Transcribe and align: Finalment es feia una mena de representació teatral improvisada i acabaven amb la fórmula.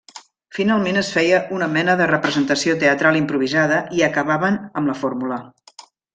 Finalment 0.59 0.95
es 1.01 1.11
feia 1.17 1.41
una 1.57 1.67
mena 1.73 1.95
de 1.99 2.07
representació 2.11 2.77
teatral 2.85 3.19
improvisada 3.21 3.79
i 3.99 4.03
acabaven 4.09 4.59
amb 4.83 4.93
la 4.95 4.97
fórmula. 5.05 5.39